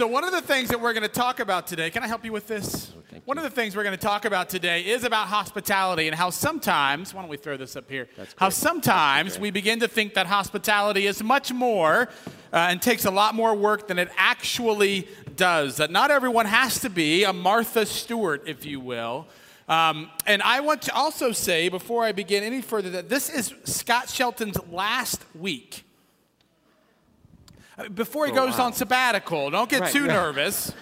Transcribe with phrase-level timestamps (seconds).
[0.00, 2.24] So, one of the things that we're going to talk about today, can I help
[2.24, 2.94] you with this?
[3.10, 6.16] thank one of the things we're going to talk about today is about hospitality and
[6.16, 8.08] how sometimes, why don't we throw this up here?
[8.36, 12.08] How sometimes we begin to think that hospitality is much more
[12.50, 15.76] uh, and takes a lot more work than it actually does.
[15.76, 19.26] That not everyone has to be a Martha Stewart, if you will.
[19.68, 23.52] Um, and I want to also say, before I begin any further, that this is
[23.64, 25.84] Scott Shelton's last week.
[27.88, 30.08] Before he Oh, goes on sabbatical, don't get Right, too right.
[30.08, 30.72] nervous.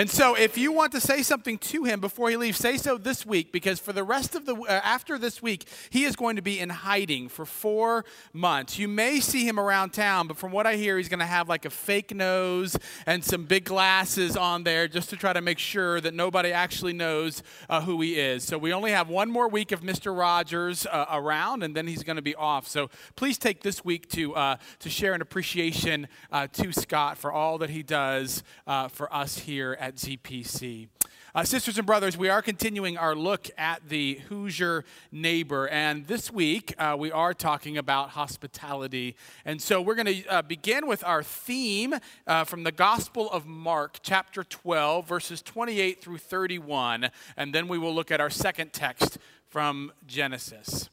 [0.00, 2.96] And so, if you want to say something to him before he leaves, say so
[2.96, 6.36] this week because for the rest of the uh, after this week, he is going
[6.36, 8.78] to be in hiding for four months.
[8.78, 11.50] You may see him around town, but from what I hear, he's going to have
[11.50, 15.58] like a fake nose and some big glasses on there just to try to make
[15.58, 18.42] sure that nobody actually knows uh, who he is.
[18.42, 20.18] So, we only have one more week of Mr.
[20.18, 22.66] Rogers uh, around, and then he's going to be off.
[22.66, 27.30] So, please take this week to uh, to share an appreciation uh, to Scott for
[27.30, 30.88] all that he does uh, for us here at ZPC.
[31.32, 35.68] Uh, sisters and brothers, we are continuing our look at the Hoosier neighbor.
[35.68, 39.14] And this week, uh, we are talking about hospitality.
[39.44, 41.94] And so we're going to uh, begin with our theme
[42.26, 47.10] uh, from the Gospel of Mark, chapter 12, verses 28 through 31.
[47.36, 50.90] And then we will look at our second text from Genesis.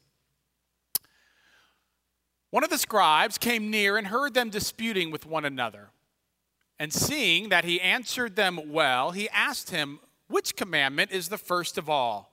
[2.50, 5.90] One of the scribes came near and heard them disputing with one another.
[6.78, 11.76] And seeing that he answered them well, he asked him, Which commandment is the first
[11.76, 12.32] of all?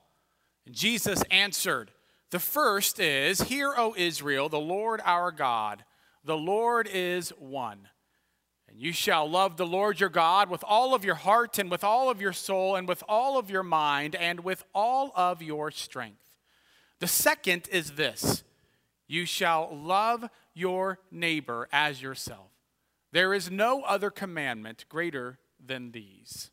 [0.65, 1.91] And Jesus answered,
[2.29, 5.83] The first is, Hear, O Israel, the Lord our God,
[6.23, 7.89] the Lord is one.
[8.67, 11.83] And you shall love the Lord your God with all of your heart, and with
[11.83, 15.71] all of your soul, and with all of your mind, and with all of your
[15.71, 16.29] strength.
[16.99, 18.43] The second is this
[19.07, 22.54] you shall love your neighbor as yourself.
[23.15, 26.51] There is no other commandment greater than these.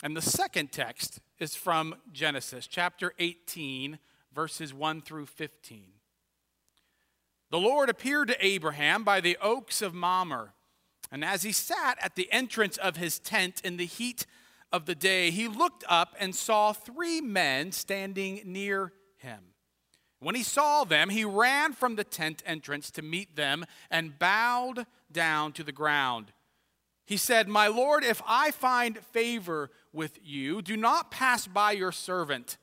[0.00, 3.98] And the second text is from Genesis chapter 18,
[4.32, 5.86] verses 1 through 15.
[7.50, 10.54] The Lord appeared to Abraham by the oaks of Mamre,
[11.10, 14.24] and as he sat at the entrance of his tent in the heat
[14.70, 19.51] of the day, he looked up and saw three men standing near him.
[20.22, 24.86] When he saw them, he ran from the tent entrance to meet them and bowed
[25.10, 26.32] down to the ground.
[27.04, 31.90] He said, My Lord, if I find favor with you, do not pass by your
[31.90, 32.56] servant.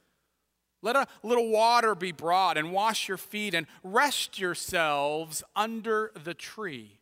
[0.82, 6.34] Let a little water be brought and wash your feet and rest yourselves under the
[6.34, 7.02] tree.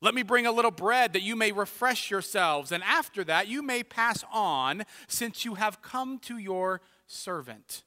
[0.00, 3.62] Let me bring a little bread that you may refresh yourselves, and after that you
[3.62, 7.82] may pass on, since you have come to your servant.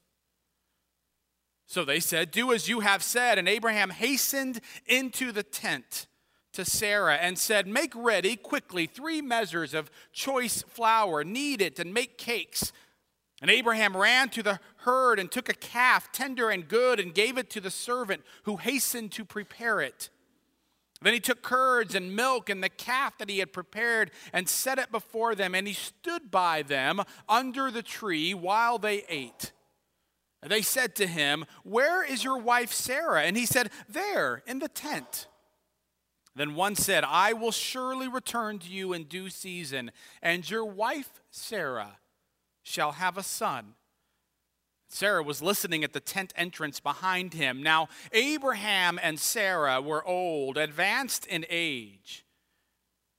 [1.66, 3.38] So they said, Do as you have said.
[3.38, 6.06] And Abraham hastened into the tent
[6.52, 11.92] to Sarah and said, Make ready quickly three measures of choice flour, knead it, and
[11.92, 12.72] make cakes.
[13.42, 17.36] And Abraham ran to the herd and took a calf, tender and good, and gave
[17.36, 20.08] it to the servant who hastened to prepare it.
[21.02, 24.78] Then he took curds and milk and the calf that he had prepared and set
[24.78, 29.52] it before them, and he stood by them under the tree while they ate.
[30.48, 33.22] They said to him, Where is your wife Sarah?
[33.22, 35.26] And he said, There, in the tent.
[36.34, 39.90] Then one said, I will surely return to you in due season,
[40.22, 41.98] and your wife Sarah
[42.62, 43.74] shall have a son.
[44.88, 47.62] Sarah was listening at the tent entrance behind him.
[47.62, 52.24] Now, Abraham and Sarah were old, advanced in age.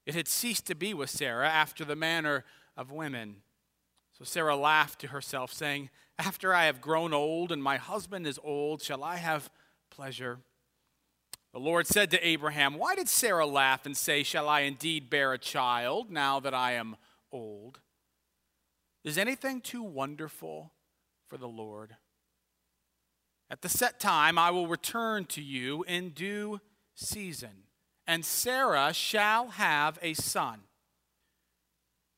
[0.06, 2.46] It had ceased to be with Sarah after the manner
[2.78, 3.38] of women.
[4.18, 5.90] So Sarah laughed to herself, saying,
[6.20, 9.50] After I have grown old and my husband is old, shall I have
[9.90, 10.40] pleasure?
[11.54, 15.34] The Lord said to Abraham, Why did Sarah laugh and say, Shall I indeed bear
[15.34, 16.98] a child now that I am
[17.32, 17.80] old?
[19.04, 20.72] Is anything too wonderful
[21.30, 21.96] for the Lord?
[23.50, 26.60] At the set time, I will return to you in due
[26.94, 27.64] season,
[28.06, 30.62] and Sarah shall have a son.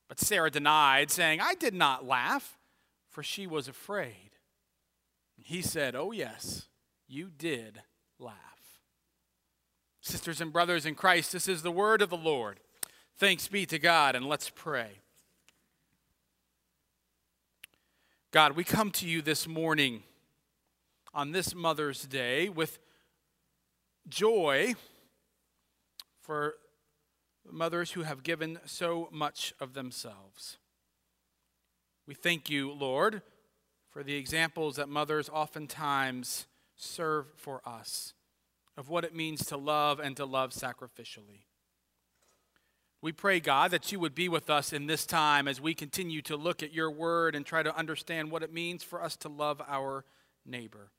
[0.08, 2.58] But Sarah denied, saying, I did not laugh,
[3.10, 4.32] for she was afraid.
[5.38, 6.68] He said, Oh, yes,
[7.08, 7.82] you did
[8.20, 8.36] laugh.
[10.02, 12.60] Sisters and brothers in Christ, this is the word of the Lord.
[13.18, 15.00] Thanks be to God, and let's pray.
[18.32, 20.04] God, we come to you this morning
[21.14, 22.80] on this Mother's Day with
[24.08, 24.76] joy
[26.22, 26.56] for
[27.52, 30.58] mothers who have given so much of themselves.
[32.10, 33.22] We thank you, Lord,
[33.92, 38.16] for the examples that mothers oftentimes serve for us
[38.76, 41.44] of what it means to love and to love sacrificially.
[43.00, 46.24] We pray, God, that you would be with us in this time as we continue
[46.24, 49.30] to look at your word and try to understand what it means for us to
[49.30, 50.04] love our
[50.44, 50.90] neighbor.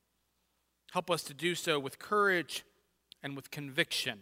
[0.93, 2.63] Help us to do so with courage
[3.21, 4.21] and with conviction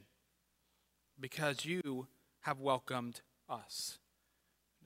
[1.20, 2.08] because you
[2.42, 4.00] have welcomed us.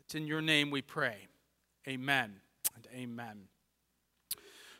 [0.01, 1.29] It's in your name we pray.
[1.87, 2.35] Amen
[2.75, 3.47] and amen.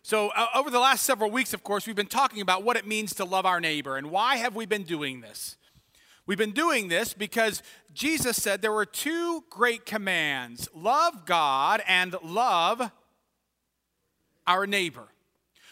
[0.03, 2.88] So, uh, over the last several weeks, of course, we've been talking about what it
[2.88, 3.97] means to love our neighbor.
[3.97, 5.57] And why have we been doing this?
[6.25, 7.61] We've been doing this because
[7.94, 12.89] Jesus said there were two great commands love God and love
[14.47, 15.07] our neighbor.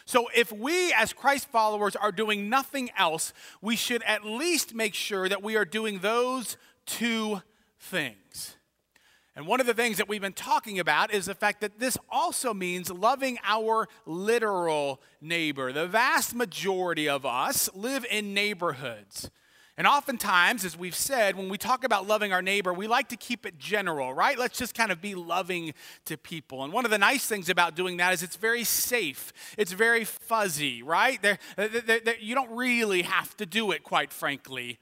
[0.04, 3.32] So, if we as Christ followers are doing nothing else,
[3.62, 7.40] we should at least make sure that we are doing those two
[7.78, 8.56] things.
[9.34, 11.96] And one of the things that we've been talking about is the fact that this
[12.10, 15.72] also means loving our literal neighbor.
[15.72, 19.30] The vast majority of us live in neighborhoods.
[19.78, 23.16] And oftentimes, as we've said, when we talk about loving our neighbor, we like to
[23.16, 24.38] keep it general, right?
[24.38, 25.72] Let's just kind of be loving
[26.04, 26.62] to people.
[26.62, 30.04] And one of the nice things about doing that is it's very safe, it's very
[30.04, 31.20] fuzzy, right?
[31.22, 34.78] They're, they're, they're, you don't really have to do it, quite frankly.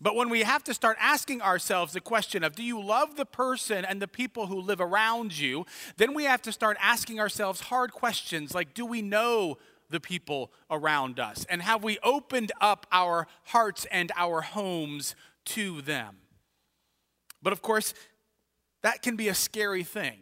[0.00, 3.24] But when we have to start asking ourselves the question of, do you love the
[3.24, 5.66] person and the people who live around you?
[5.96, 9.56] Then we have to start asking ourselves hard questions like, do we know
[9.90, 11.46] the people around us?
[11.48, 15.14] And have we opened up our hearts and our homes
[15.46, 16.16] to them?
[17.40, 17.94] But of course,
[18.82, 20.18] that can be a scary thing.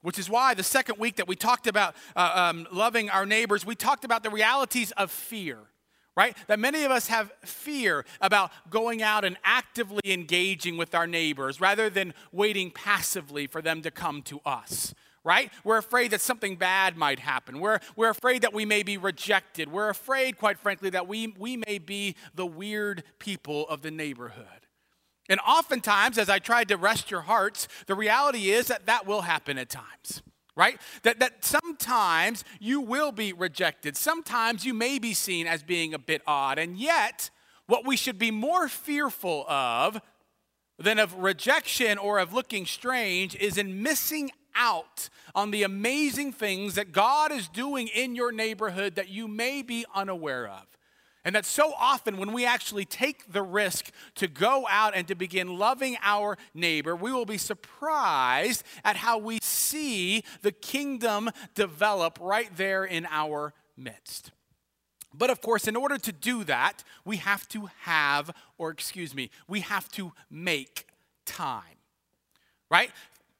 [0.00, 3.66] Which is why the second week that we talked about uh, um, loving our neighbors,
[3.66, 5.58] we talked about the realities of fear
[6.18, 6.36] right?
[6.48, 11.60] That many of us have fear about going out and actively engaging with our neighbors
[11.60, 14.92] rather than waiting passively for them to come to us
[15.24, 15.52] right?
[15.62, 17.60] We're afraid that something bad might happen.
[17.60, 19.70] We're, we're afraid that we may be rejected.
[19.70, 24.46] We're afraid, quite frankly, that we, we may be the weird people of the neighborhood.
[25.28, 29.22] And oftentimes, as I tried to rest your hearts, the reality is that that will
[29.22, 30.22] happen at times
[30.58, 30.78] right?
[31.04, 33.96] That, that sometimes you will be rejected.
[33.96, 36.58] Sometimes you may be seen as being a bit odd.
[36.58, 37.30] And yet,
[37.66, 40.00] what we should be more fearful of
[40.78, 46.74] than of rejection or of looking strange is in missing out on the amazing things
[46.74, 50.77] that God is doing in your neighborhood that you may be unaware of.
[51.28, 55.14] And that so often, when we actually take the risk to go out and to
[55.14, 62.18] begin loving our neighbor, we will be surprised at how we see the kingdom develop
[62.18, 64.30] right there in our midst.
[65.12, 69.28] But of course, in order to do that, we have to have, or excuse me,
[69.46, 70.86] we have to make
[71.26, 71.76] time,
[72.70, 72.90] right?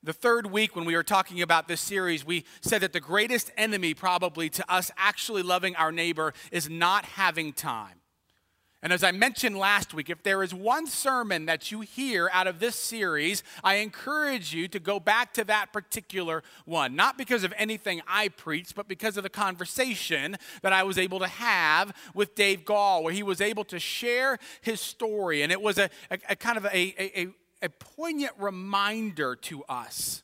[0.04, 3.50] The third week, when we were talking about this series, we said that the greatest
[3.56, 7.98] enemy, probably, to us actually loving our neighbor is not having time.
[8.80, 12.46] And as I mentioned last week, if there is one sermon that you hear out
[12.46, 16.94] of this series, I encourage you to go back to that particular one.
[16.94, 21.18] Not because of anything I preached, but because of the conversation that I was able
[21.18, 25.42] to have with Dave Gall, where he was able to share his story.
[25.42, 27.28] And it was a, a, a kind of a, a, a
[27.68, 30.22] poignant reminder to us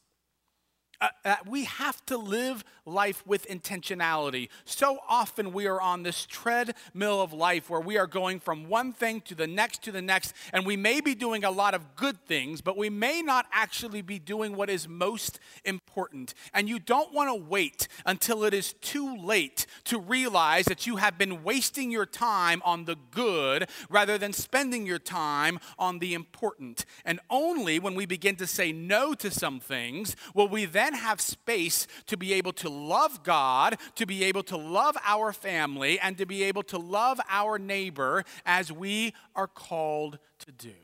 [1.00, 4.48] uh, uh, we have to live life with intentionality.
[4.64, 8.92] So often we are on this treadmill of life where we are going from one
[8.92, 11.96] thing to the next to the next, and we may be doing a lot of
[11.96, 16.34] good things, but we may not actually be doing what is most important.
[16.52, 20.96] And you don't want to wait until it is too late to realize that you
[20.96, 26.12] have been wasting your time on the good rather than spending your time on the
[26.12, 26.84] important.
[27.04, 30.94] And only when we begin to say no to some things will we then then
[30.94, 35.98] have space to be able to love God, to be able to love our family,
[35.98, 40.83] and to be able to love our neighbor as we are called to do.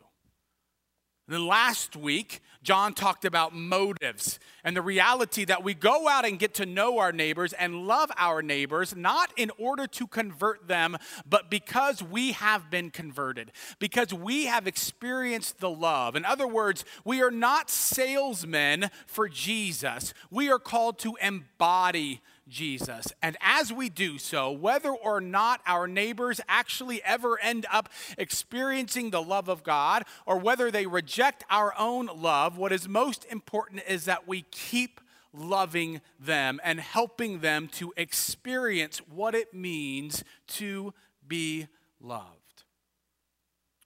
[1.30, 6.40] Then last week, John talked about motives and the reality that we go out and
[6.40, 10.96] get to know our neighbors and love our neighbors, not in order to convert them,
[11.24, 16.16] but because we have been converted, because we have experienced the love.
[16.16, 23.12] In other words, we are not salesmen for Jesus, we are called to embody Jesus.
[23.22, 27.88] And as we do so, whether or not our neighbors actually ever end up
[28.18, 33.24] experiencing the love of God, or whether they reject our own love, what is most
[33.30, 35.00] important is that we keep
[35.32, 40.92] loving them and helping them to experience what it means to
[41.26, 41.68] be
[42.00, 42.64] loved.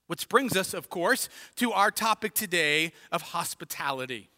[0.06, 4.30] Which brings us, of course, to our topic today of hospitality.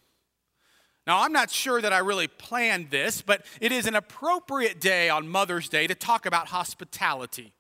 [1.07, 5.09] Now, I'm not sure that I really planned this, but it is an appropriate day
[5.09, 7.53] on Mother's Day to talk about hospitality.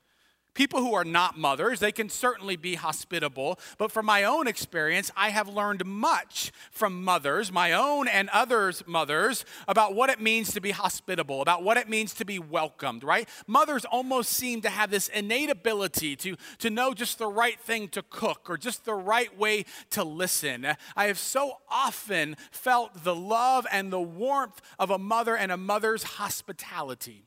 [0.56, 5.10] People who are not mothers, they can certainly be hospitable, but from my own experience,
[5.14, 10.54] I have learned much from mothers, my own and others' mothers, about what it means
[10.54, 13.28] to be hospitable, about what it means to be welcomed, right?
[13.46, 17.88] Mothers almost seem to have this innate ability to, to know just the right thing
[17.88, 20.66] to cook or just the right way to listen.
[20.96, 25.58] I have so often felt the love and the warmth of a mother and a
[25.58, 27.25] mother's hospitality.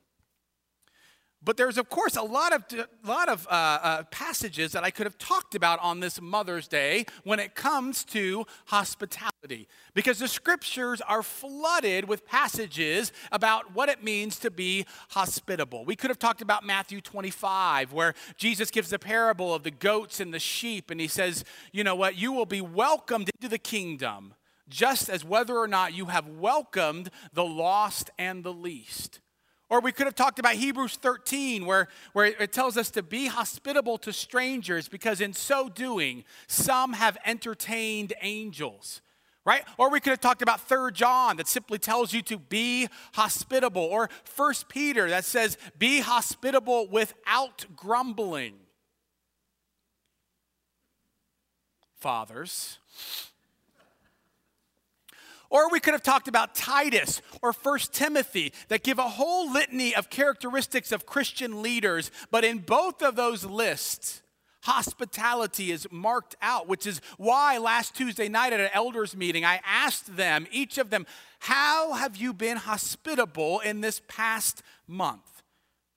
[1.42, 4.92] But there's, of course, a lot of, a lot of uh, uh, passages that I
[4.92, 9.70] could have talked about on this Mother's Day when it comes to hospitality.
[9.94, 15.86] Because the scriptures are flooded with passages about what it means to be hospitable.
[15.86, 20.20] We could have talked about Matthew 25, where Jesus gives the parable of the goats
[20.20, 22.18] and the sheep, and he says, You know what?
[22.18, 24.34] You will be welcomed into the kingdom,
[24.68, 29.22] just as whether or not you have welcomed the lost and the least.
[29.70, 33.28] Or we could have talked about Hebrews 13, where, where it tells us to be
[33.28, 39.02] hospitable to strangers because in so doing, some have entertained angels.
[39.46, 39.64] Right?
[39.78, 43.82] Or we could have talked about 3 John that simply tells you to be hospitable.
[43.82, 48.56] Or 1 Peter that says, be hospitable without grumbling.
[52.00, 52.80] Fathers,
[55.50, 59.96] or we could have talked about Titus or 1 Timothy that give a whole litany
[59.96, 64.22] of characteristics of Christian leaders, but in both of those lists,
[64.62, 69.62] hospitality is marked out, which is why last Tuesday night at an elders meeting, I
[69.66, 71.06] asked them, each of them,
[71.40, 75.44] how have you been hospitable in this past month?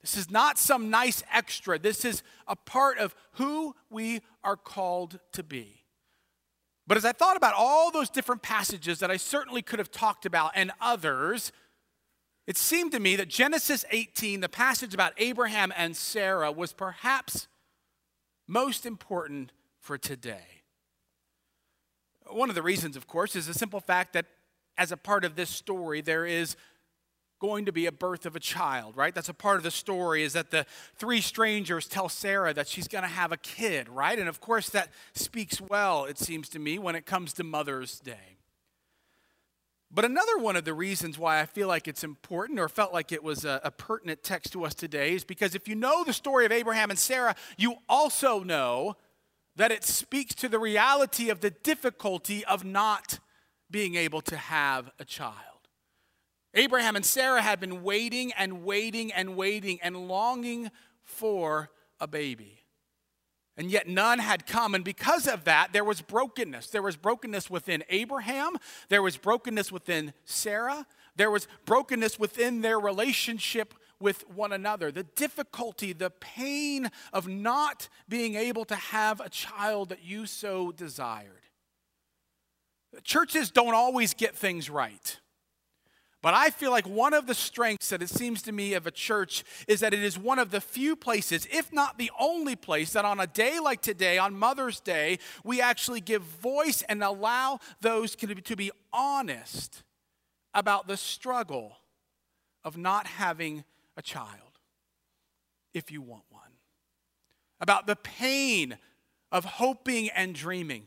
[0.01, 1.79] This is not some nice extra.
[1.79, 5.82] This is a part of who we are called to be.
[6.87, 10.27] But as I thought about all those different passages that I certainly could have talked
[10.27, 11.53] about and others,
[12.47, 17.47] it seemed to me that Genesis 18, the passage about Abraham and Sarah, was perhaps
[18.49, 20.63] most important for today.
[22.29, 24.27] One of the reasons, of course, is the simple fact that
[24.77, 26.57] as a part of this story, there is
[27.43, 29.13] going to be a birth of a child, right?
[29.13, 32.87] That's a part of the story is that the three strangers tell Sarah that she's
[32.87, 34.17] going to have a kid, right?
[34.17, 37.99] And of course, that speaks well, it seems to me, when it comes to Mother's
[37.99, 38.39] Day.
[39.91, 43.11] But another one of the reasons why I feel like it's important or felt like
[43.11, 46.13] it was a, a, pertinent text to us today is because if you know the
[46.13, 48.97] story of Abraham and Sarah, you also know
[49.57, 53.19] that it speaks to the reality of the difficulty of not
[53.69, 55.52] being able to have a child.
[56.55, 62.59] Abraham and Sarah had been waiting and waiting and waiting and longing for a baby.
[63.57, 64.75] And yet none had come.
[64.75, 66.69] And because of that, there was brokenness.
[66.69, 68.57] There was brokenness within Abraham,
[68.89, 74.91] there was brokenness within Sarah, there was brokenness within their relationship with one another.
[74.91, 80.73] The difficulty, the pain of not being able to have a child that you so
[80.73, 81.43] desired.
[83.05, 85.19] Churches don't always get things right.
[86.23, 88.93] But I feel like one of the strengths that it seems to me of a
[88.93, 92.93] church is that it is one of the few places, if not the only place,
[92.93, 97.59] that on a day like today, on Mother's Day, we actually give voice and allow
[97.81, 99.83] those to be honest
[100.55, 101.77] about the struggle
[102.63, 103.65] of not having
[103.97, 104.61] a child,
[105.75, 106.43] if you want one,
[107.61, 108.79] about the pain
[109.33, 110.87] of hoping and dreaming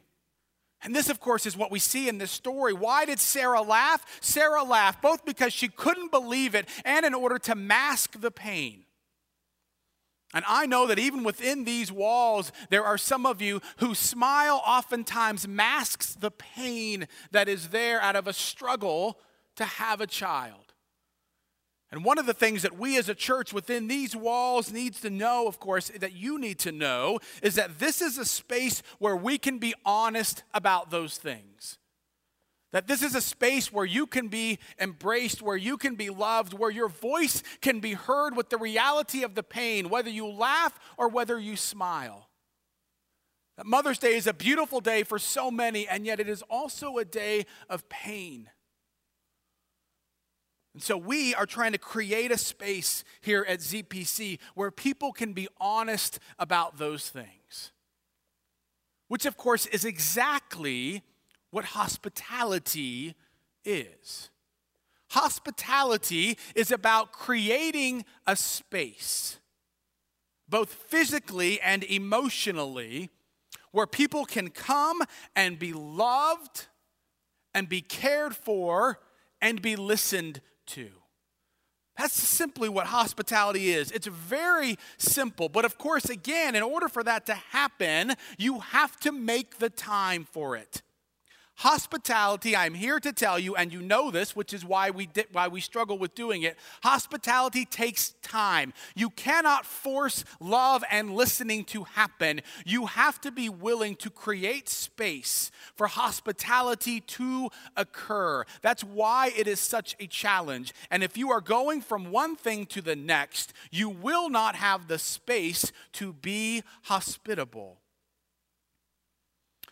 [0.86, 2.72] and this, of course, is what we see in this story.
[2.72, 4.06] Why did Sarah laugh?
[4.22, 8.86] Sarah laughed both because she couldn't believe it and in order to mask the pain.
[10.34, 14.62] And I know that even within these walls, there are some of you whose smile
[14.68, 19.20] oftentimes masks the pain that is there out of a struggle
[19.56, 20.65] to have a child.
[21.96, 25.10] And one of the things that we as a church within these walls needs to
[25.10, 29.16] know, of course, that you need to know is that this is a space where
[29.16, 31.78] we can be honest about those things.
[32.74, 36.52] That this is a space where you can be embraced, where you can be loved,
[36.52, 40.78] where your voice can be heard with the reality of the pain, whether you laugh
[40.98, 42.28] or whether you smile.
[43.56, 46.98] That Mother's Day is a beautiful day for so many, and yet it is also
[46.98, 48.50] a day of pain.
[50.76, 55.32] And so we are trying to create a space here at ZPC where people can
[55.32, 57.72] be honest about those things.
[59.08, 61.02] Which, of course, is exactly
[61.50, 63.16] what hospitality
[63.64, 64.30] is.
[65.12, 69.40] Hospitality is about creating a space,
[70.50, 73.12] both physically and emotionally,
[73.72, 75.04] where people can come
[75.38, 76.68] and be loved
[77.54, 79.00] and be cared for
[79.42, 80.90] and be listened to.
[81.98, 83.92] That's simply what hospitality is.
[83.92, 85.48] It's very simple.
[85.48, 89.70] But of course, again, in order for that to happen, you have to make the
[89.70, 90.82] time for it.
[91.58, 95.28] Hospitality, I'm here to tell you, and you know this, which is why we, did,
[95.32, 96.58] why we struggle with doing it.
[96.84, 98.74] Hospitality takes time.
[98.94, 102.42] You cannot force love and listening to happen.
[102.66, 108.44] You have to be willing to create space for hospitality to occur.
[108.62, 110.74] That's why it is such a challenge.
[110.92, 114.90] And if you are going from one thing to the next, you will not have
[114.90, 117.78] the space to be hospitable.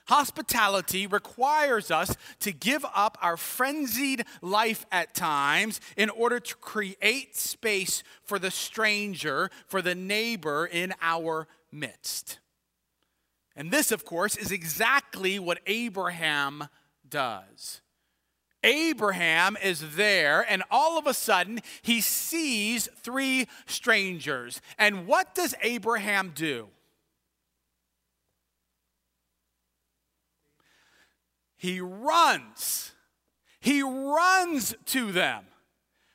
[0.08, 7.38] Hospitality requires us to give up our frenzied life at times in order to create
[7.38, 12.40] space for the stranger, for the neighbor in our midst.
[13.56, 16.68] And this, of course, is exactly what Abraham
[17.08, 17.82] does.
[18.64, 24.62] Abraham is there, and all of a sudden, he sees three strangers.
[24.78, 26.70] And what does Abraham do?
[31.63, 32.91] He runs.
[33.62, 35.46] He runs to them.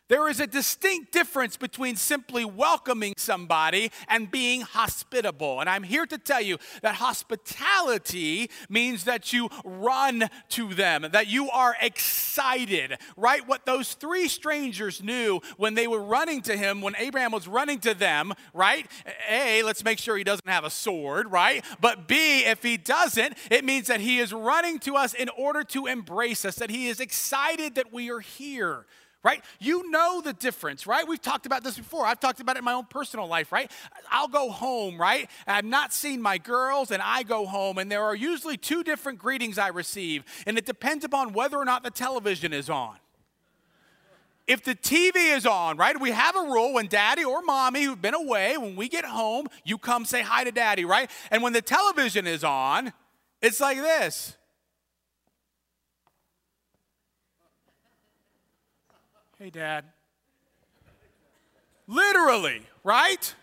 [0.09, 5.61] There is a distinct difference between simply welcoming somebody and being hospitable.
[5.61, 11.27] And I'm here to tell you that hospitality means that you run to them, that
[11.27, 13.47] you are excited, right?
[13.47, 17.79] What those three strangers knew when they were running to him, when Abraham was running
[17.81, 18.87] to them, right?
[19.29, 21.63] A, let's make sure he doesn't have a sword, right?
[21.81, 25.63] But B, if he doesn't, it means that he is running to us in order
[25.65, 28.87] to embrace us, that he is excited that we are here
[29.23, 29.43] right?
[29.59, 31.07] You know the difference, right?
[31.07, 32.07] We've talked about this before.
[32.07, 33.71] I've talked about it in my own personal life, right?
[34.11, 35.29] I'll go home, right?
[35.47, 39.19] I've not seen my girls, and I go home, and there are usually two different
[39.19, 42.97] greetings I receive, and it depends upon whether or not the television is on.
[44.47, 46.01] If the TV is on, right?
[46.01, 49.49] We have a rule when daddy or mommy who've been away, when we get home,
[49.63, 51.11] you come say hi to daddy, right?
[51.31, 52.95] And when the television is on,
[53.43, 54.38] it's like this.
[59.41, 59.85] Hey, Dad.
[61.87, 63.35] Literally, right?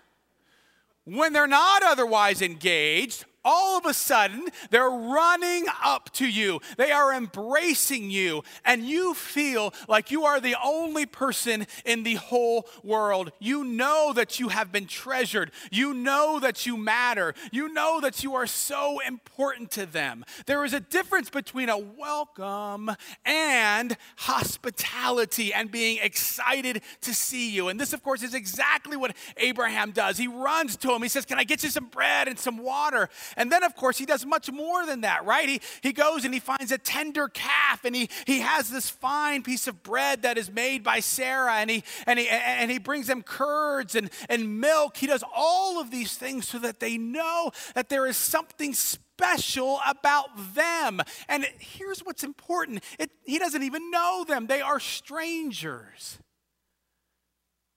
[1.06, 6.60] When they're not otherwise engaged, all of a sudden they're running up to you.
[6.78, 12.16] They are embracing you, and you feel like you are the only person in the
[12.16, 13.32] whole world.
[13.40, 15.52] You know that you have been treasured.
[15.72, 17.34] You know that you matter.
[17.52, 20.26] You know that you are so important to them.
[20.48, 22.92] There is a difference between a welcome
[23.24, 27.68] and hospitality and being excited to see you.
[27.68, 30.18] And this, of course, is exactly what Abraham does.
[30.18, 31.02] He runs to him.
[31.02, 33.10] He says, Can I get you some bread and some water?
[33.36, 35.48] And then, of course, he does much more than that, right?
[35.48, 39.44] He, he goes and he finds a tender calf and he, he has this fine
[39.44, 43.08] piece of bread that is made by Sarah and he, and he, and he brings
[43.08, 44.98] them curds and, and milk.
[44.98, 49.80] He does all of these things so that they know that there is something special
[49.88, 51.02] about them.
[51.28, 56.20] And here's what's important it, he doesn't even know them, they are strangers.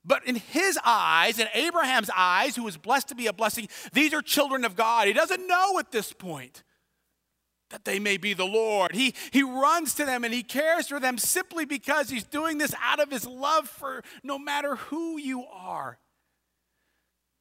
[0.09, 4.15] But in his eyes, in Abraham's eyes, who was blessed to be a blessing, these
[4.15, 5.07] are children of God.
[5.07, 6.63] He doesn't know at this point
[7.69, 8.95] that they may be the Lord.
[8.95, 12.75] He, he runs to them and he cares for them simply because he's doing this
[12.83, 15.99] out of his love for no matter who you are.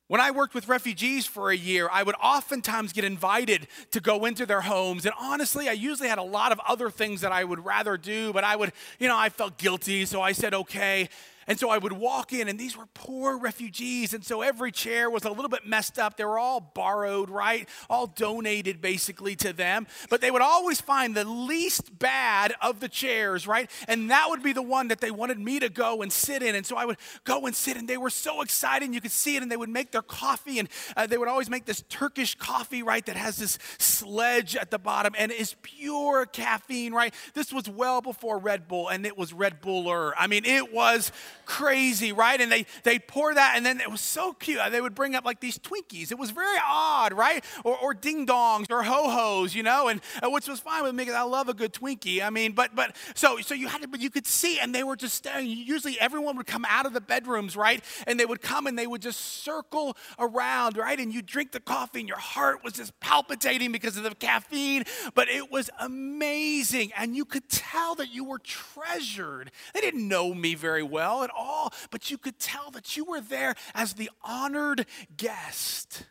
[0.09, 4.25] When I worked with refugees for a year, I would oftentimes get invited to go
[4.25, 5.05] into their homes.
[5.05, 8.33] And honestly, I usually had a lot of other things that I would rather do,
[8.33, 11.07] but I would, you know, I felt guilty, so I said, okay.
[11.47, 14.13] And so I would walk in, and these were poor refugees.
[14.13, 16.17] And so every chair was a little bit messed up.
[16.17, 17.69] They were all borrowed, right?
[17.89, 19.87] All donated basically to them.
[20.09, 23.71] But they would always find the least bad of the chairs, right?
[23.87, 26.53] And that would be the one that they wanted me to go and sit in.
[26.53, 28.93] And so I would go and sit, and they were so excited.
[28.93, 30.59] You could see it, and they would make their coffee.
[30.59, 33.05] And uh, they would always make this Turkish coffee, right?
[33.05, 37.13] That has this sledge at the bottom and is pure caffeine, right?
[37.33, 40.13] This was well before Red Bull, and it was Red Buller.
[40.17, 41.11] I mean, it was
[41.47, 42.39] crazy, right?
[42.39, 44.59] And they they pour that, and then it was so cute.
[44.69, 46.11] They would bring up like these Twinkies.
[46.11, 47.43] It was very odd, right?
[47.63, 50.93] Or, or ding dongs or ho hos, you know, and uh, which was fine with
[50.93, 52.21] me because I love a good Twinkie.
[52.21, 54.83] I mean, but but so so you had to, but you could see, and they
[54.83, 55.47] were just staring.
[55.47, 57.83] Usually, everyone would come out of the bedrooms, right?
[58.05, 60.99] And they would come and they would just circle around, right?
[60.99, 64.83] And you drink the coffee, and your heart was just palpitating because of the caffeine.
[65.15, 69.51] But it was amazing, and you could tell that you were treasured.
[69.73, 73.21] They didn't know me very well at all, but you could tell that you were
[73.21, 76.03] there as the honored guest.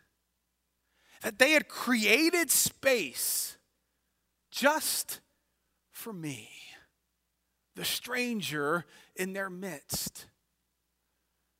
[1.21, 3.57] That they had created space
[4.51, 5.19] just
[5.91, 6.49] for me,
[7.75, 8.85] the stranger
[9.15, 10.27] in their midst.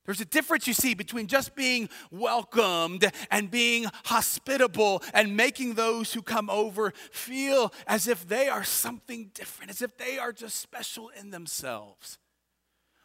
[0.08, 6.14] There's a difference you see between just being welcomed and being hospitable and making those
[6.14, 10.62] who come over feel as if they are something different, as if they are just
[10.62, 12.20] special in themselves.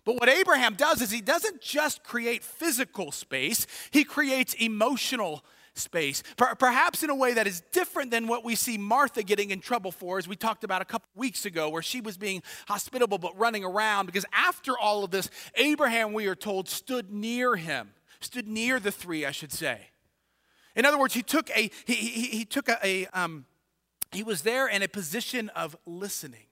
[0.05, 6.23] But what Abraham does is he doesn't just create physical space, he creates emotional space.
[6.37, 9.91] Perhaps in a way that is different than what we see Martha getting in trouble
[9.91, 13.37] for, as we talked about a couple weeks ago, where she was being hospitable but
[13.39, 14.07] running around.
[14.07, 18.93] Because after all of this, Abraham, we are told, stood near him, stood near the
[18.93, 19.89] three, I should say.
[20.75, 23.47] In other words, he took a, he, he, he took a, a um,
[24.11, 26.47] he was there in a position of listening.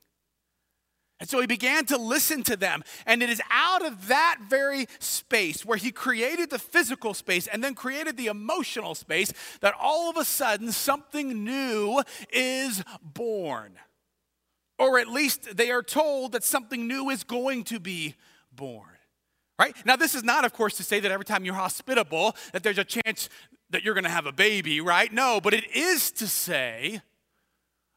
[1.21, 2.83] And so he began to listen to them.
[3.05, 7.63] And it is out of that very space where he created the physical space and
[7.63, 12.03] then created the emotional space that all of a sudden something new
[12.33, 13.75] is born.
[14.79, 18.15] Or at least they are told that something new is going to be
[18.51, 18.87] born.
[19.59, 19.77] Right?
[19.85, 22.79] Now, this is not, of course, to say that every time you're hospitable, that there's
[22.79, 23.29] a chance
[23.69, 25.13] that you're going to have a baby, right?
[25.13, 27.03] No, but it is to say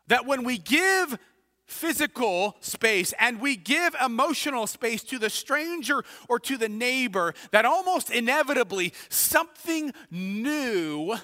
[0.07, 1.17] that when we give
[1.65, 7.65] physical space and we give emotional space to the stranger or to the neighbor, that
[7.65, 11.15] almost inevitably something new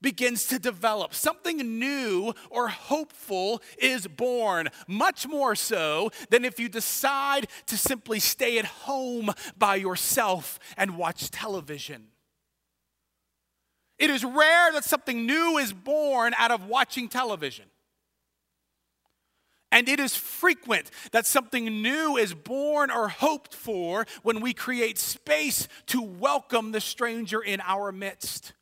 [0.00, 1.14] begins to develop.
[1.14, 8.20] Something new or hopeful is born, much more so than if you decide to simply
[8.20, 12.08] stay at home by yourself and watch television.
[13.98, 17.64] It is rare that something new is born out of watching television.
[19.72, 24.98] And it is frequent that something new is born or hoped for when we create
[24.98, 28.52] space to welcome the stranger in our midst.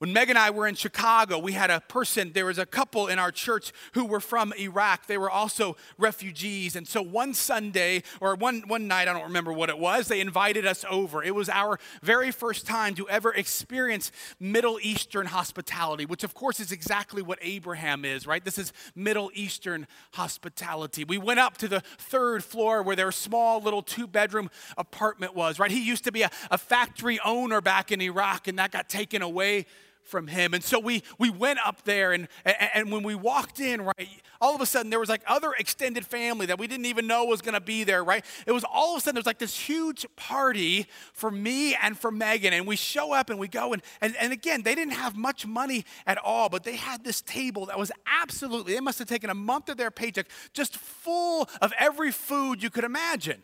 [0.00, 3.06] When Meg and I were in Chicago, we had a person, there was a couple
[3.06, 5.06] in our church who were from Iraq.
[5.06, 6.74] They were also refugees.
[6.74, 10.22] And so one Sunday, or one, one night, I don't remember what it was, they
[10.22, 11.22] invited us over.
[11.22, 14.10] It was our very first time to ever experience
[14.40, 18.42] Middle Eastern hospitality, which of course is exactly what Abraham is, right?
[18.42, 21.04] This is Middle Eastern hospitality.
[21.04, 25.58] We went up to the third floor where their small little two bedroom apartment was,
[25.58, 25.70] right?
[25.70, 29.20] He used to be a, a factory owner back in Iraq, and that got taken
[29.20, 29.66] away
[30.02, 30.54] from him.
[30.54, 34.08] And so we we went up there and, and, and when we walked in, right,
[34.40, 37.24] all of a sudden there was like other extended family that we didn't even know
[37.24, 38.24] was gonna be there, right?
[38.46, 41.98] It was all of a sudden there was like this huge party for me and
[41.98, 42.52] for Megan.
[42.52, 45.46] And we show up and we go and and, and again, they didn't have much
[45.46, 49.30] money at all, but they had this table that was absolutely, they must have taken
[49.30, 53.42] a month of their paycheck just full of every food you could imagine.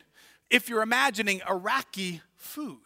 [0.48, 2.78] If you're imagining Iraqi food.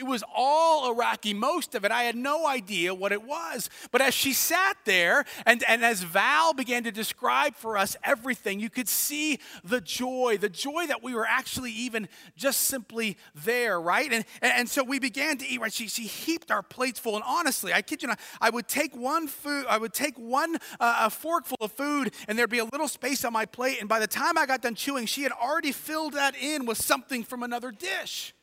[0.00, 1.92] It was all Iraqi, most of it.
[1.92, 3.68] I had no idea what it was.
[3.90, 8.60] But as she sat there and, and as Val began to describe for us everything,
[8.60, 13.78] you could see the joy, the joy that we were actually even just simply there,
[13.78, 14.10] right?
[14.10, 15.70] And, and, so we began to eat, right?
[15.70, 17.16] She, she heaped our plates full.
[17.16, 20.56] And honestly, I kid you not, I would take one food, I would take one
[20.80, 23.80] uh, a forkful of food, and there'd be a little space on my plate.
[23.80, 26.78] And by the time I got done chewing, she had already filled that in with
[26.78, 28.34] something from another dish.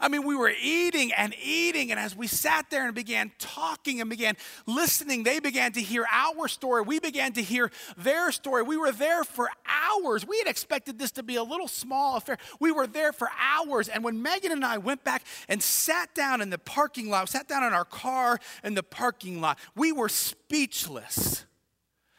[0.00, 4.00] I mean, we were eating and eating, and as we sat there and began talking
[4.00, 6.82] and began listening, they began to hear our story.
[6.82, 8.62] We began to hear their story.
[8.62, 10.26] We were there for hours.
[10.26, 12.38] We had expected this to be a little small affair.
[12.60, 13.88] We were there for hours.
[13.88, 17.48] And when Megan and I went back and sat down in the parking lot, sat
[17.48, 21.44] down in our car in the parking lot, we were speechless.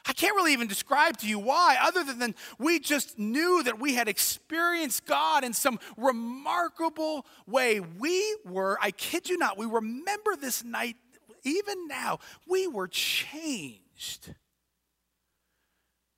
[0.07, 3.95] I can't really even describe to you why, other than we just knew that we
[3.95, 7.81] had experienced God in some remarkable way.
[7.81, 10.95] We were, I kid you not, we remember this night,
[11.43, 14.33] even now, we were changed.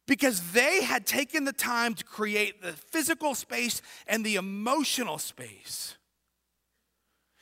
[0.08, 5.98] Because they had taken the time to create the physical space and the emotional space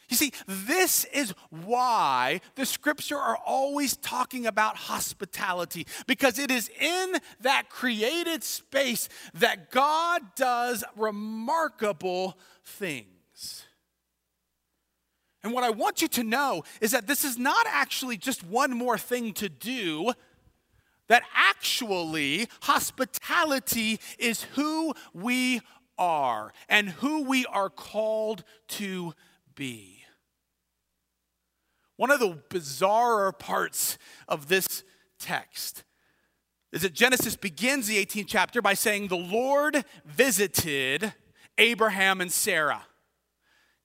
[0.10, 6.70] you see, this is why the scripture are always talking about hospitality, because it is
[6.80, 13.66] in that created space that God does remarkable things.
[15.44, 18.72] And what I want you to know is that this is not actually just one
[18.72, 20.12] more thing to do,
[21.08, 25.62] that actually hospitality is who we
[25.98, 29.14] are and who we are called to
[29.56, 29.97] be.
[31.98, 34.84] One of the bizarre parts of this
[35.20, 35.84] text
[36.72, 41.14] is that Genesis begins the 18th chapter by saying, The Lord visited
[41.58, 42.86] Abraham and Sarah.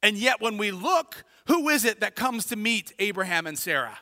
[0.03, 3.98] And yet, when we look, who is it that comes to meet Abraham and Sarah?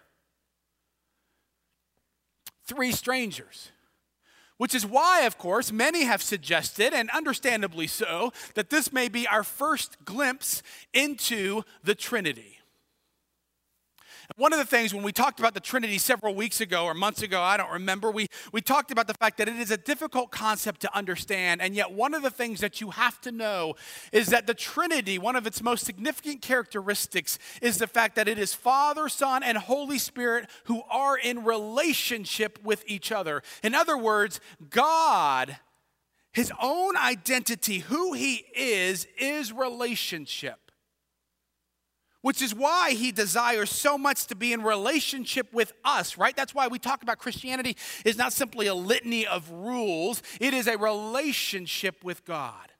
[2.64, 3.70] Three strangers.
[4.56, 9.26] Which is why, of course, many have suggested, and understandably so, that this may be
[9.26, 12.59] our first glimpse into the Trinity.
[14.40, 17.20] One of the things when we talked about the Trinity several weeks ago or months
[17.20, 20.30] ago, I don't remember, we, we talked about the fact that it is a difficult
[20.30, 21.60] concept to understand.
[21.60, 23.74] And yet, one of the things that you have to know
[24.12, 28.38] is that the Trinity, one of its most significant characteristics, is the fact that it
[28.38, 33.42] is Father, Son, and Holy Spirit who are in relationship with each other.
[33.62, 35.58] In other words, God,
[36.32, 40.69] his own identity, who he is, is relationship
[42.22, 46.36] which is why he desires so much to be in relationship with us, right?
[46.36, 50.66] That's why we talk about Christianity is not simply a litany of rules, it is
[50.66, 52.72] a relationship with God.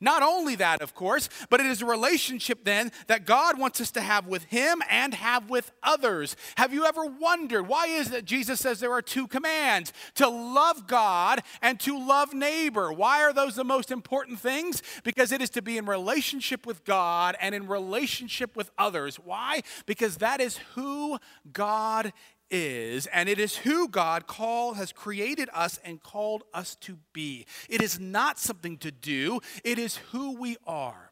[0.00, 3.90] Not only that, of course, but it is a relationship then that God wants us
[3.92, 6.36] to have with Him and have with others.
[6.56, 10.28] Have you ever wondered why is it that Jesus says there are two commands to
[10.28, 12.92] love God and to love neighbor?
[12.92, 14.82] Why are those the most important things?
[15.04, 19.16] Because it is to be in relationship with God and in relationship with others.
[19.16, 19.62] Why?
[19.86, 21.18] Because that is who
[21.52, 22.12] God
[22.50, 27.46] is, and it is who God called, has created us and called us to be.
[27.68, 31.09] It is not something to do, it is who we are.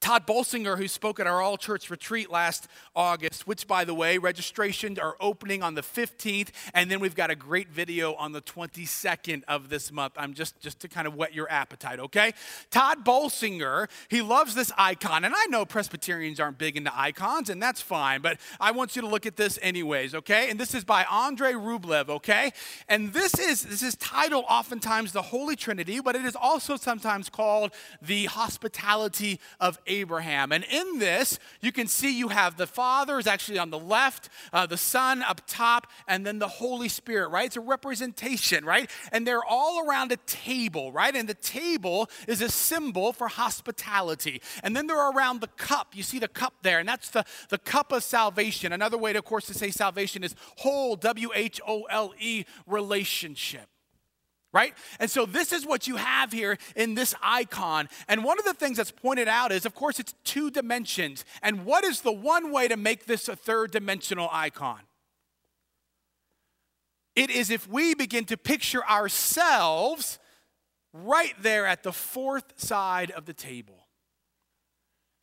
[0.00, 4.18] Tod Bolsinger, who spoke at our all church retreat last August, which, by the way,
[4.18, 8.42] registrations are opening on the 15th, and then we've got a great video on the
[8.42, 10.12] 22nd of this month.
[10.16, 12.34] I'm just, just to kind of whet your appetite, okay?
[12.70, 17.60] Tod Bolsinger, he loves this icon, and I know Presbyterians aren't big into icons, and
[17.60, 20.50] that's fine, but I want you to look at this anyways, okay?
[20.50, 22.52] And this is by Andre Rublev, okay?
[22.88, 27.28] And this is this is titled oftentimes the Holy Trinity, but it is also sometimes
[27.28, 30.52] called the hospitality of Abraham.
[30.52, 34.28] And in this, you can see you have the Father is actually on the left,
[34.52, 37.46] uh, the Son up top, and then the Holy Spirit, right?
[37.46, 38.90] It's a representation, right?
[39.12, 41.14] And they're all around a table, right?
[41.14, 44.42] And the table is a symbol for hospitality.
[44.62, 45.94] And then they're around the cup.
[45.94, 48.72] You see the cup there, and that's the, the cup of salvation.
[48.72, 52.44] Another way, to, of course, to say salvation is whole, W H O L E,
[52.66, 53.68] relationship
[54.56, 54.72] right?
[54.98, 57.90] And so this is what you have here in this icon.
[58.08, 61.26] And one of the things that's pointed out is, of course, it's two dimensions.
[61.42, 64.80] And what is the one way to make this a third dimensional icon?
[67.14, 70.18] It is if we begin to picture ourselves
[70.94, 73.75] right there at the fourth side of the table.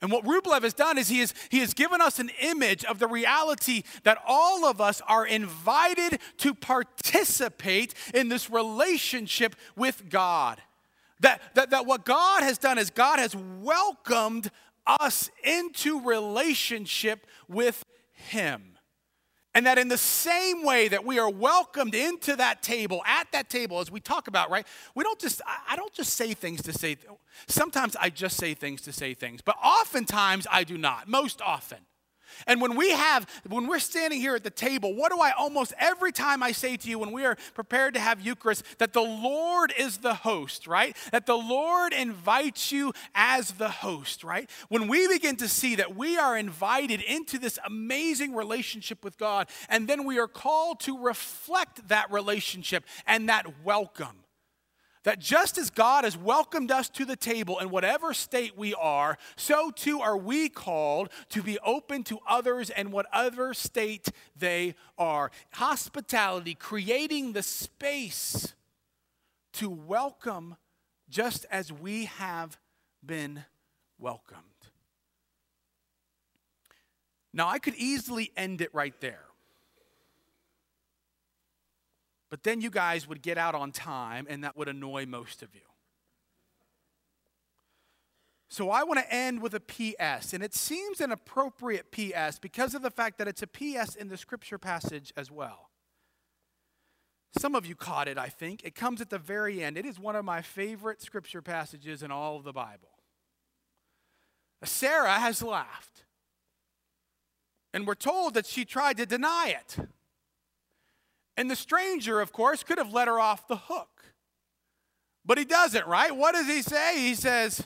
[0.04, 3.00] And what Rublev has done is he, has he has given us an image of
[3.00, 10.62] the reality that all of us are invited to participate in this relationship with God.
[11.22, 14.52] That, that, that what God has done is God has welcomed
[14.86, 18.73] us into relationship with Him.
[19.56, 23.50] And that in the same way that we are welcomed into that table, at that
[23.50, 24.66] table, as we talk about, right?
[24.96, 26.98] We don't just, I don't just say things to say,
[27.48, 31.80] sometimes I just say things to say things, but oftentimes I do not, most often.
[32.48, 35.74] And when we have, when we're standing here at the table, what do I almost
[35.78, 39.02] every time I say to you when we are prepared to have Eucharist, that the
[39.02, 40.96] Lord is the host, right?
[41.12, 44.50] That the Lord invites you as the host, right?
[44.70, 49.50] When we begin to see that we are invited into this amazing relationship with God,
[49.70, 54.23] and then we are called to reflect that relationship and that welcome
[55.04, 59.18] that just as God has welcomed us to the table in whatever state we are,
[59.36, 65.32] so too are we called to be open to others in whatever state they are.
[65.52, 68.54] Hospitality, creating the space
[69.54, 70.56] to welcome
[71.10, 72.58] just as we have
[73.06, 73.44] been
[74.00, 74.40] welcomed.
[77.34, 79.26] Now, I could easily end it right there.
[82.34, 85.54] But then you guys would get out on time, and that would annoy most of
[85.54, 85.62] you.
[88.50, 92.74] So I want to end with a PS, and it seems an appropriate PS because
[92.74, 95.70] of the fact that it's a PS in the scripture passage as well.
[97.38, 98.64] Some of you caught it, I think.
[98.64, 99.78] It comes at the very end.
[99.78, 102.90] It is one of my favorite scripture passages in all of the Bible.
[104.64, 106.04] Sarah has laughed.
[107.76, 109.78] And we're told that she tried to deny it.
[111.36, 113.90] And the stranger, of course, could have let her off the hook.
[115.26, 116.16] But he doesn't, right?
[116.16, 117.00] What does he say?
[117.00, 117.66] He says,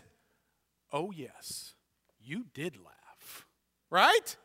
[0.94, 1.74] Oh, yes,
[2.20, 3.46] you did laugh,
[3.90, 4.38] right?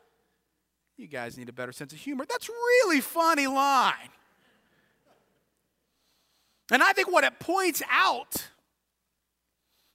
[0.96, 2.24] You guys need a better sense of humor.
[2.28, 4.11] That's really funny line.
[6.70, 8.48] And I think what it points out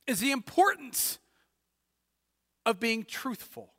[0.05, 1.19] is the importance
[2.65, 3.73] of being truthful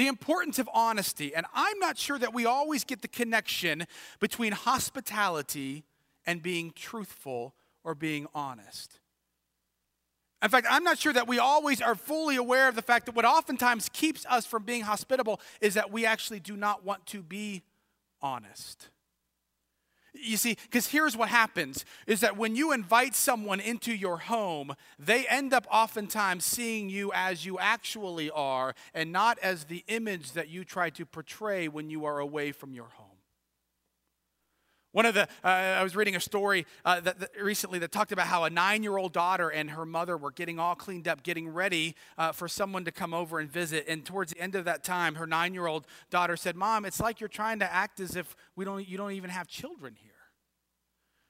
[0.00, 1.34] the importance of honesty.
[1.34, 3.84] And I'm not sure that we always get the connection
[4.18, 5.84] between hospitality
[6.24, 8.98] and being truthful or being honest.
[10.42, 13.14] In fact, I'm not sure that we always are fully aware of the fact that
[13.14, 17.22] what oftentimes keeps us from being hospitable is that we actually do not want to
[17.22, 17.62] be
[18.22, 18.88] honest.
[20.12, 24.74] You see, because here's what happens is that when you invite someone into your home,
[24.98, 30.32] they end up oftentimes seeing you as you actually are and not as the image
[30.32, 33.09] that you try to portray when you are away from your home.
[34.92, 38.10] One of the, uh, I was reading a story uh, that, that, recently that talked
[38.10, 41.22] about how a nine year old daughter and her mother were getting all cleaned up,
[41.22, 43.86] getting ready uh, for someone to come over and visit.
[43.86, 46.98] And towards the end of that time, her nine year old daughter said, Mom, it's
[46.98, 50.10] like you're trying to act as if we don't, you don't even have children here.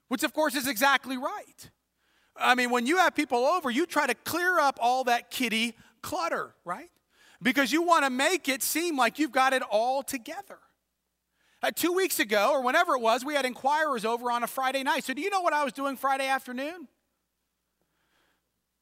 [0.08, 1.70] Which, of course, is exactly right.
[2.36, 5.76] I mean, when you have people over, you try to clear up all that kitty
[6.00, 6.90] clutter, right?
[7.42, 10.58] Because you want to make it seem like you've got it all together.
[11.62, 14.82] Uh, two weeks ago, or whenever it was, we had inquirers over on a Friday
[14.82, 15.04] night.
[15.04, 16.88] So, do you know what I was doing Friday afternoon?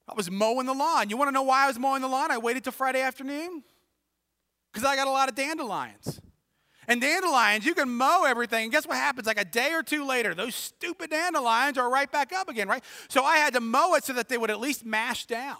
[0.09, 1.11] I was mowing the lawn.
[1.11, 2.31] You want to know why I was mowing the lawn?
[2.31, 3.63] I waited till Friday afternoon?
[4.73, 6.21] Because I got a lot of dandelions.
[6.87, 8.65] And dandelions, you can mow everything.
[8.65, 9.27] And guess what happens?
[9.27, 12.83] Like a day or two later, those stupid dandelions are right back up again, right?
[13.09, 15.59] So I had to mow it so that they would at least mash down.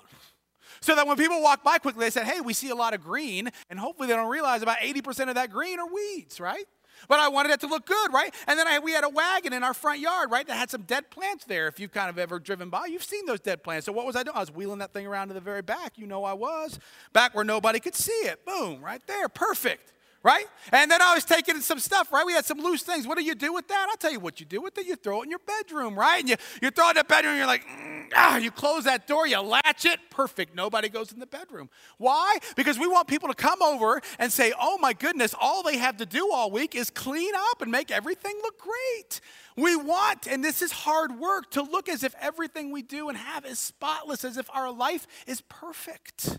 [0.81, 3.03] So that when people walk by quickly, they said, hey, we see a lot of
[3.03, 3.51] green.
[3.69, 6.65] And hopefully they don't realize about 80% of that green are weeds, right?
[7.07, 8.35] But I wanted it to look good, right?
[8.47, 10.83] And then I, we had a wagon in our front yard, right, that had some
[10.83, 11.69] dead plants there.
[11.69, 13.87] If you've kind of ever driven by, you've seen those dead plants.
[13.87, 14.37] So what was I doing?
[14.37, 15.99] I was wheeling that thing around to the very back.
[15.99, 16.79] You know I was.
[17.13, 18.45] Back where nobody could see it.
[18.45, 19.29] Boom, right there.
[19.29, 20.47] Perfect right?
[20.73, 22.27] And then I was taking some stuff, right?
[22.27, 23.07] We had some loose things.
[23.07, 23.87] What do you do with that?
[23.89, 24.87] I'll tell you what you do with it.
[24.87, 26.21] You throw it in your bedroom, right?
[26.21, 29.07] And you, you throw it in the bedroom, you're like, mm, ah, you close that
[29.07, 30.55] door, you latch it, perfect.
[30.55, 31.71] Nobody goes in the bedroom.
[31.99, 32.39] Why?
[32.57, 35.97] Because we want people to come over and say, oh my goodness, all they have
[35.99, 39.21] to do all week is clean up and make everything look great.
[39.57, 43.19] We want, and this is hard work, to look as if everything we do and
[43.19, 46.39] have is spotless, as if our life is perfect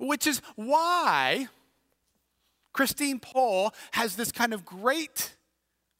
[0.00, 1.48] which is why
[2.72, 5.36] Christine Pohl has this kind of great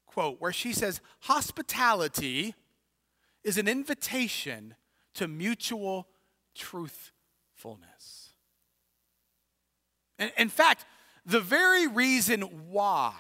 [0.07, 2.55] quote where she says, Hospitality
[3.45, 4.75] is an invitation
[5.15, 6.09] to mutual
[6.55, 8.31] truthfulness.
[10.37, 10.85] In fact,
[11.25, 13.15] the very reason why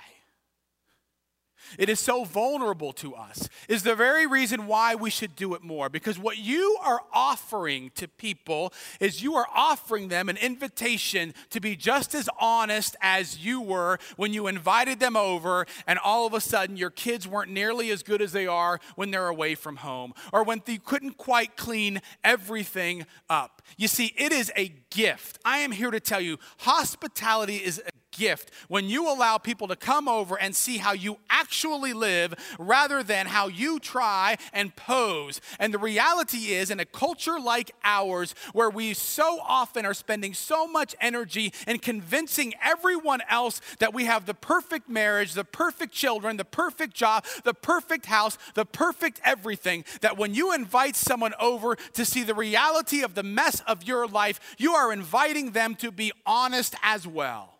[1.78, 5.62] it is so vulnerable to us, is the very reason why we should do it
[5.62, 5.88] more.
[5.88, 11.60] Because what you are offering to people is you are offering them an invitation to
[11.60, 16.34] be just as honest as you were when you invited them over, and all of
[16.34, 19.76] a sudden your kids weren't nearly as good as they are when they're away from
[19.76, 23.62] home, or when you couldn't quite clean everything up.
[23.76, 25.38] You see, it is a gift.
[25.44, 29.76] I am here to tell you hospitality is a gift when you allow people to
[29.76, 35.40] come over and see how you actually live rather than how you try and pose.
[35.58, 40.34] And the reality is, in a culture like ours, where we so often are spending
[40.34, 45.92] so much energy in convincing everyone else that we have the perfect marriage, the perfect
[45.92, 51.34] children, the perfect job, the perfect house, the perfect everything, that when you invite someone
[51.40, 55.74] over to see the reality of the mess of your life, you are inviting them
[55.76, 57.59] to be honest as well.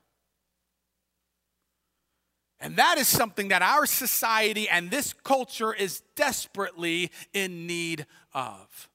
[2.61, 8.89] And that is something that our society and this culture is desperately in need of.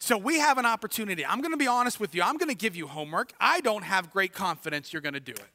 [0.00, 1.24] So we have an opportunity.
[1.24, 2.22] I'm going to be honest with you.
[2.22, 3.32] I'm going to give you homework.
[3.40, 5.50] I don't have great confidence you're going to do it.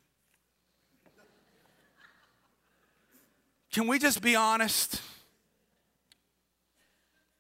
[3.71, 5.01] Can we just be honest?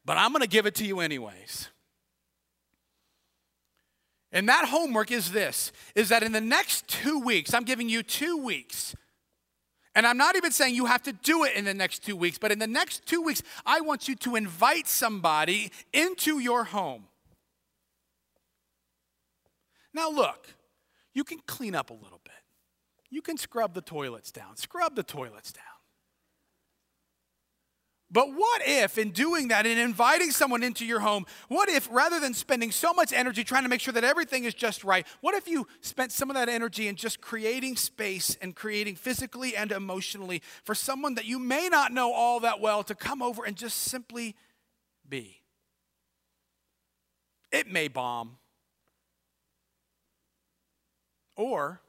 [0.05, 1.69] But I'm going to give it to you anyways.
[4.33, 8.03] And that homework is this is that in the next 2 weeks, I'm giving you
[8.03, 8.95] 2 weeks.
[9.95, 12.39] And I'm not even saying you have to do it in the next 2 weeks,
[12.39, 17.05] but in the next 2 weeks, I want you to invite somebody into your home.
[19.93, 20.47] Now look,
[21.13, 22.33] you can clean up a little bit.
[23.11, 24.57] You can scrub the toilets down.
[24.57, 25.63] Scrub the toilets down.
[28.13, 32.19] But what if, in doing that, in inviting someone into your home, what if rather
[32.19, 35.33] than spending so much energy trying to make sure that everything is just right, what
[35.33, 39.71] if you spent some of that energy in just creating space and creating physically and
[39.71, 43.57] emotionally for someone that you may not know all that well to come over and
[43.57, 44.35] just simply
[45.09, 45.41] be?
[47.51, 48.37] It may bomb.
[51.35, 51.81] Or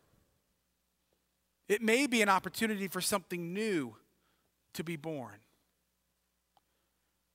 [1.69, 3.97] it may be an opportunity for something new
[4.73, 5.44] to be born.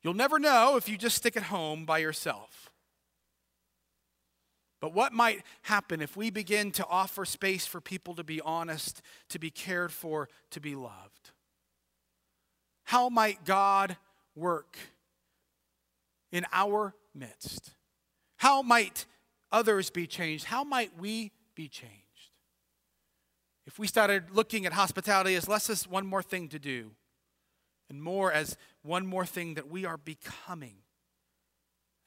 [0.02, 2.72] You'll never know if you just stick at home by yourself.
[4.82, 9.02] But what might happen if we begin to offer space for people to be honest,
[9.30, 11.32] to be cared for, to be loved?
[12.86, 13.98] How might God
[14.36, 14.78] work
[16.32, 17.72] in our midst?
[18.38, 19.06] How might
[19.52, 20.46] others be changed?
[20.46, 21.96] How might we be changed?
[23.68, 26.92] If we started looking at hospitality as less as one more thing to do
[27.90, 30.76] and more as one more thing that we are becoming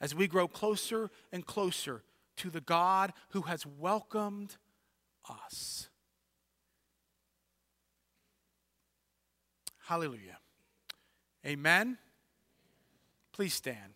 [0.01, 2.03] as we grow closer and closer
[2.37, 4.57] to the God who has welcomed
[5.29, 5.89] us.
[9.87, 10.39] Hallelujah.
[11.47, 11.99] Amen.
[13.33, 13.95] Please stand.